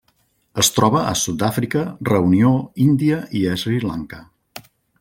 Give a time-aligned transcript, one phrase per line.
[0.61, 2.55] Es troba a Sud-àfrica, Reunió,
[2.89, 4.23] Índia i Sri Lanka.